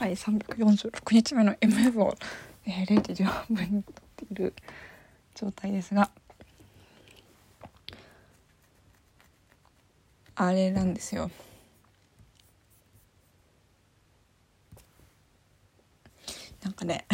[0.00, 2.16] はい346日目の MF を、
[2.64, 4.54] えー、0時18分に撮っている
[5.34, 6.08] 状態ですが
[10.36, 11.30] あれなんですよ。
[16.62, 17.04] なんかね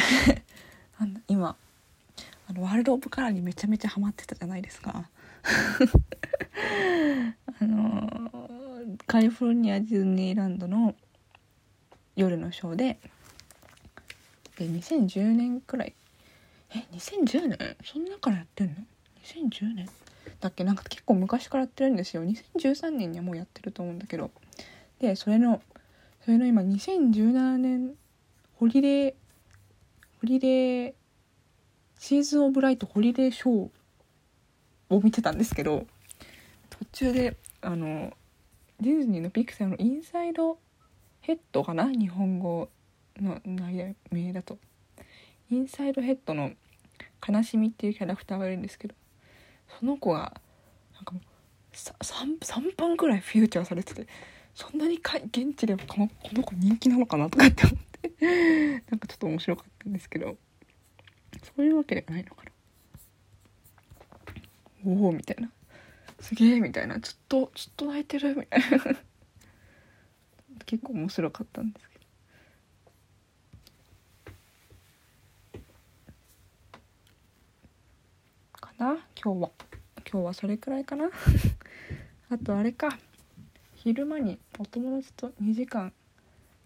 [1.27, 1.57] 今
[2.47, 5.11] あのワールド・オブ・カラーにめちゃめちゃハマってたじゃないですか。
[7.61, 8.31] あの
[9.09, 10.95] カリフォルニアディズニーランドの
[12.17, 12.99] 夜のショーで
[14.59, 15.95] で2010年くらい？
[16.75, 18.75] え2010年そんなからやってんの
[19.25, 19.89] ？2010年
[20.41, 20.65] だっけ？
[20.65, 22.25] なんか結構昔からやってるんですよ。
[22.25, 24.31] 2013年にはもうやってると思うんだけど。
[24.99, 25.63] でそれの
[26.25, 27.95] それの今2017年
[28.55, 29.15] ホリデー
[30.21, 30.95] ホリデー
[31.99, 33.71] Season of Light ホリデーショー
[34.89, 35.87] を見てたんですけど
[36.71, 38.13] 途中であの
[38.81, 40.59] ディズニーのピクサーのインサイド
[41.27, 41.91] ヘッドかな？
[41.91, 42.71] 日本語
[43.21, 44.59] の名だと。
[45.51, 46.53] インサイドヘッドの
[47.29, 48.95] 悲しみっていうキャラクターがいるんですけど
[49.81, 50.41] その子が
[50.95, 51.23] なんかもう
[51.75, 54.07] 3, 3分くらいフューチャーされてて
[54.55, 60.37] そんなにか現地でこのこの子人気なのかなとかって思ってなんかちょっと面白かったんですけど
[61.43, 62.53] そういうわけではないのかな。
[64.87, 65.51] おおみたいな。
[66.21, 67.01] すげえみたいな。
[67.01, 68.67] ずっとずっと泣いてるみたいな。
[70.67, 72.05] 結構面白かったんですけど。
[78.61, 78.99] かな？
[79.23, 79.51] 今日は。
[80.11, 81.09] 今日はそれくらいかな？
[82.31, 82.99] あとあれか。
[83.75, 85.93] 昼間にお友達と2時間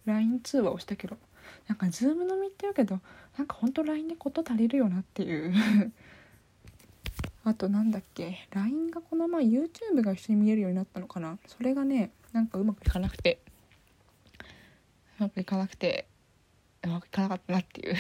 [0.07, 1.19] LINE 通話をしたけど。
[1.67, 3.01] なんか Zoom 飲みって言うけど
[3.37, 5.53] なんかほんと LINE で事足りるよなっていう。
[7.45, 11.39] あとなんだっけ？LINE がこの前 YouTube が一緒に見えるようになったのかな？
[11.47, 13.41] それがねなんかうまくいかなくて。
[15.21, 16.07] うまくいかなくて
[16.83, 17.95] うまくいかなかったなっていう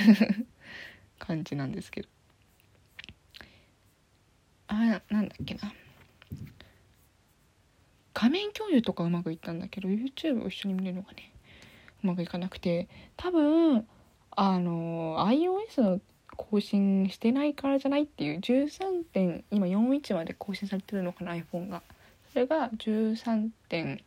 [1.19, 2.09] 感じなんですけど。
[4.69, 5.75] あなんだっけな。
[8.15, 11.33] 画面共有とかうまくいったんだけど YouTube を一緒に見るのがね
[12.03, 12.89] うまくいかなくて。
[13.19, 13.87] 多分
[14.31, 16.01] あの iOS の
[16.37, 21.83] 更新してないからじゃないっていう13点今41まで更新されてるのかな iPhone が。
[22.33, 24.03] それが13点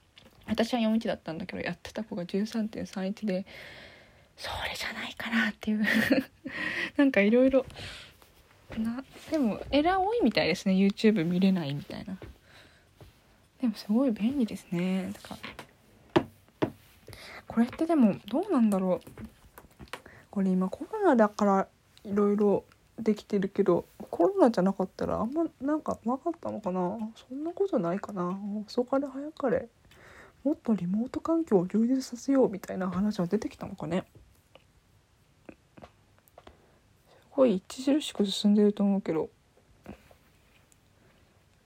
[0.47, 3.45] 私は41だったんだけどやってた子が13.31で
[4.37, 5.85] それじゃないかなっていう。
[6.97, 7.65] なんかいろいろ
[8.77, 10.73] なでもエラー多いみたいですね。
[10.73, 12.17] YouTube 見れないみたいな。
[13.61, 15.11] でもすごい便利ですね。
[15.13, 15.37] だか
[17.47, 19.11] これってでもどうなんだろう。
[20.31, 21.67] これ今コロナだから
[22.03, 22.63] いろいろ
[22.99, 26.97] できてるけどコロナじゃなかったらあんまなんかなかったのかな。
[27.15, 28.37] そんなことないかな。
[28.67, 29.69] 遅かれ早かれ。
[30.43, 34.03] もっとリモート環境を充実させようみたいな話は出てきたのかね。
[35.79, 39.29] すごい著しく進んでると思うけど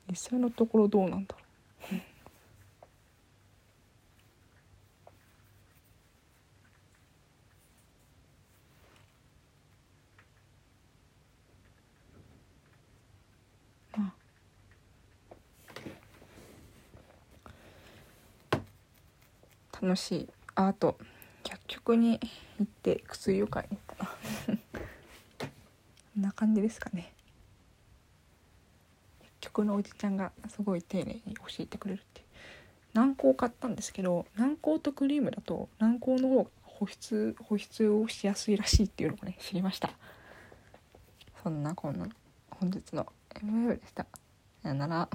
[0.09, 1.46] 実際のところどうなんだろう。
[19.81, 20.29] 楽しい。
[20.55, 20.97] あと
[21.43, 22.19] 薬局に
[22.59, 24.57] 行って薬を買いに行ったな。
[26.15, 27.13] こんな感じですかね。
[29.21, 32.23] 薬局のおじちゃんがすごい丁寧に教えてくれるって
[32.93, 39.91] 軟膏買ったんですけど軟膏とクリームだと軟膏の方が保湿保湿をしやすいらしいっていうのをね知りました。
[41.43, 42.07] そんなこんな
[42.49, 44.05] 本日の MV でした。
[44.63, 45.09] さよなら。